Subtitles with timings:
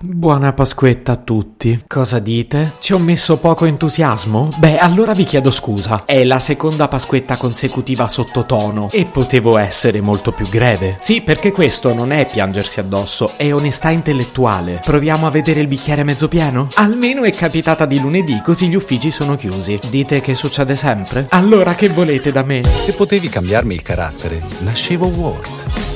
[0.00, 1.84] Buona Pasquetta a tutti.
[1.86, 2.76] Cosa dite?
[2.78, 4.48] Ci ho messo poco entusiasmo?
[4.56, 6.04] Beh, allora vi chiedo scusa.
[6.06, 10.96] È la seconda Pasquetta consecutiva sottotono e potevo essere molto più greve.
[10.98, 14.80] Sì, perché questo non è piangersi addosso, è onestà intellettuale.
[14.82, 16.70] Proviamo a vedere il bicchiere mezzo pieno?
[16.76, 19.78] Almeno è capitata di lunedì, così gli uffici sono chiusi.
[19.90, 21.26] Dite che succede sempre?
[21.30, 22.64] Allora che volete da me?
[22.64, 25.95] Se potevi cambiarmi il carattere, nascevo Ward.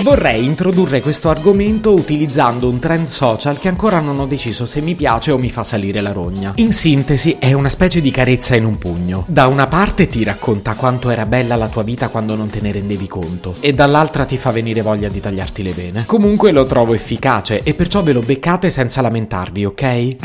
[0.00, 4.96] Vorrei introdurre questo argomento utilizzando un trend social che ancora non ho deciso se mi
[4.96, 6.54] piace o mi fa salire la rogna.
[6.56, 9.24] In sintesi, è una specie di carezza in un pugno.
[9.28, 12.72] Da una parte ti racconta quanto era bella la tua vita quando non te ne
[12.72, 16.04] rendevi conto, e dall'altra ti fa venire voglia di tagliarti le vene.
[16.06, 20.16] Comunque lo trovo efficace e perciò ve lo beccate senza lamentarvi, ok?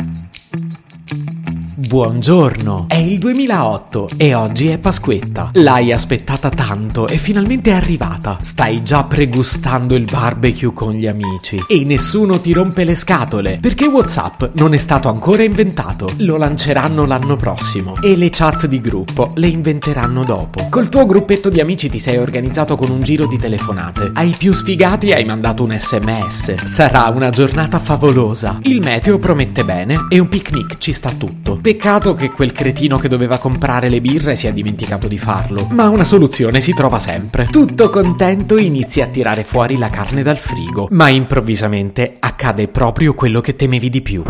[1.86, 5.50] Buongiorno, è il 2008 e oggi è Pasquetta.
[5.52, 8.36] L'hai aspettata tanto e finalmente è arrivata.
[8.42, 13.86] Stai già pregustando il barbecue con gli amici e nessuno ti rompe le scatole perché
[13.86, 16.08] WhatsApp non è stato ancora inventato.
[16.16, 20.66] Lo lanceranno l'anno prossimo e le chat di gruppo le inventeranno dopo.
[20.68, 24.10] Col tuo gruppetto di amici ti sei organizzato con un giro di telefonate.
[24.14, 26.56] Ai più sfigati hai mandato un sms.
[26.56, 28.58] Sarà una giornata favolosa.
[28.62, 31.66] Il meteo promette bene e un picnic ci sta tutto.
[31.68, 36.04] Peccato che quel cretino che doveva comprare le birre sia dimenticato di farlo, ma una
[36.04, 37.44] soluzione si trova sempre.
[37.44, 43.42] Tutto contento inizi a tirare fuori la carne dal frigo, ma improvvisamente accade proprio quello
[43.42, 44.22] che temevi di più.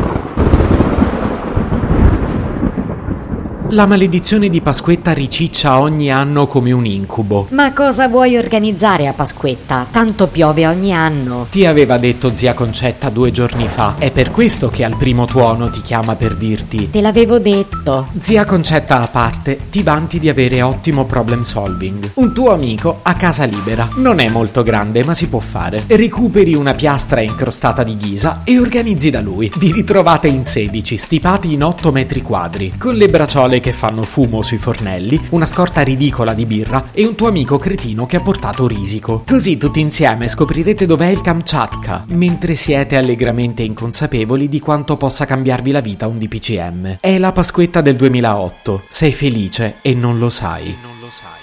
[3.72, 7.48] La maledizione di Pasquetta riciccia ogni anno come un incubo.
[7.50, 9.86] Ma cosa vuoi organizzare a Pasquetta?
[9.90, 11.48] Tanto piove ogni anno.
[11.50, 13.96] Ti aveva detto zia Concetta due giorni fa.
[13.98, 16.88] È per questo che al primo tuono ti chiama per dirti.
[16.88, 18.06] Te l'avevo detto.
[18.18, 22.12] Zia Concetta a parte, ti vanti di avere ottimo problem solving.
[22.14, 23.86] Un tuo amico a casa libera.
[23.96, 25.84] Non è molto grande, ma si può fare.
[25.88, 29.52] Recuperi una piastra incrostata di ghisa e organizzi da lui.
[29.58, 34.42] Vi ritrovate in 16, stipati in 8 metri quadri, con le bracciole che fanno fumo
[34.42, 38.66] sui fornelli, una scorta ridicola di birra e un tuo amico cretino che ha portato
[38.66, 39.24] risico.
[39.26, 45.70] Così tutti insieme scoprirete dov'è il Kamchatka, mentre siete allegramente inconsapevoli di quanto possa cambiarvi
[45.70, 46.98] la vita un DPCM.
[47.00, 48.82] È la Pasquetta del 2008.
[48.88, 50.76] Sei felice e non lo sai.
[50.82, 51.37] Non lo sai.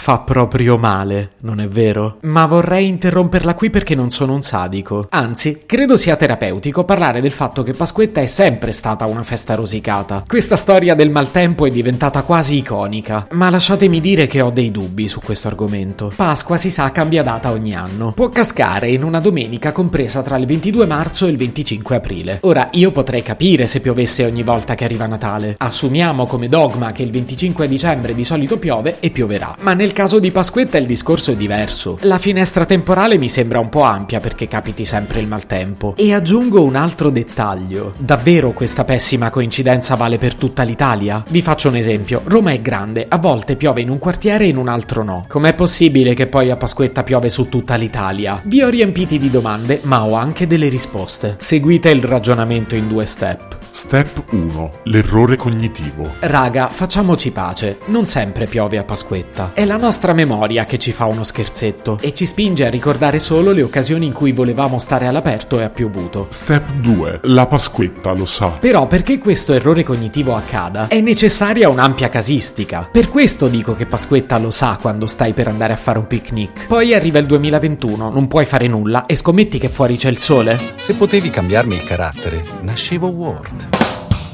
[0.00, 2.16] Fa proprio male, non è vero?
[2.22, 5.06] Ma vorrei interromperla qui perché non sono un sadico.
[5.10, 10.24] Anzi, credo sia terapeutico parlare del fatto che Pasquetta è sempre stata una festa rosicata.
[10.26, 15.08] Questa storia del maltempo è diventata quasi iconica, ma lasciatemi dire che ho dei dubbi
[15.08, 16.10] su questo argomento.
[16.16, 18.12] Pasqua si sa cambia data ogni anno.
[18.12, 22.38] Può cascare in una domenica compresa tra il 22 marzo e il 25 aprile.
[22.42, 25.56] Ora, io potrei capire se piovesse ogni volta che arriva Natale.
[25.58, 29.54] Assumiamo come dogma che il 25 dicembre di solito piove e pioverà.
[29.60, 31.98] Ma nel caso di Pasquetta il discorso è diverso.
[32.02, 35.94] La finestra temporale mi sembra un po' ampia perché capiti sempre il maltempo.
[35.96, 37.92] E aggiungo un altro dettaglio.
[37.98, 41.22] Davvero questa pessima coincidenza vale per tutta l'Italia?
[41.28, 42.22] Vi faccio un esempio.
[42.24, 45.24] Roma è grande, a volte piove in un quartiere e in un altro no.
[45.28, 48.40] Com'è possibile che poi a Pasquetta piove su tutta l'Italia?
[48.44, 51.36] Vi ho riempiti di domande, ma ho anche delle risposte.
[51.38, 53.57] Seguite il ragionamento in due step.
[53.78, 54.70] Step 1.
[54.86, 56.10] L'errore cognitivo.
[56.18, 57.78] Raga, facciamoci pace.
[57.84, 59.52] Non sempre piove a Pasquetta.
[59.54, 63.52] È la nostra memoria che ci fa uno scherzetto e ci spinge a ricordare solo
[63.52, 66.26] le occasioni in cui volevamo stare all'aperto e ha piovuto.
[66.30, 67.20] Step 2.
[67.22, 68.48] La Pasquetta lo sa.
[68.48, 72.88] Però perché questo errore cognitivo accada è necessaria un'ampia casistica.
[72.90, 76.66] Per questo dico che Pasquetta lo sa quando stai per andare a fare un picnic.
[76.66, 80.58] Poi arriva il 2021, non puoi fare nulla e scommetti che fuori c'è il sole?
[80.78, 83.67] Se potevi cambiarmi il carattere, nascevo Ward.